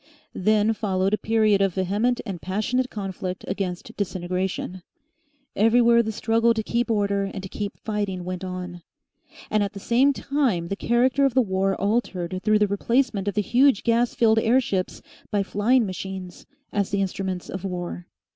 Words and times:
Then 0.33 0.73
followed 0.73 1.13
a 1.13 1.17
period 1.19 1.61
of 1.61 1.75
vehement 1.75 2.21
and 2.25 2.41
passionate 2.41 2.89
conflict 2.89 3.45
against 3.47 3.95
disintegration; 3.97 4.81
everywhere 5.55 6.01
the 6.01 6.11
struggle 6.11 6.55
to 6.55 6.63
keep 6.63 6.89
order 6.89 7.25
and 7.25 7.43
to 7.43 7.47
keep 7.47 7.77
fighting 7.77 8.23
went 8.25 8.43
on. 8.43 8.81
And 9.51 9.61
at 9.61 9.73
the 9.73 9.79
same 9.79 10.11
time 10.11 10.69
the 10.69 10.75
character 10.75 11.23
of 11.23 11.35
the 11.35 11.41
war 11.43 11.79
altered 11.79 12.41
through 12.43 12.57
the 12.57 12.67
replacement 12.67 13.27
of 13.27 13.35
the 13.35 13.43
huge 13.43 13.83
gas 13.83 14.15
filled 14.15 14.39
airships 14.39 15.03
by 15.29 15.43
flying 15.43 15.85
machines 15.85 16.47
as 16.73 16.89
the 16.89 17.01
instruments 17.01 17.47
of 17.47 17.63
war. 17.63 18.07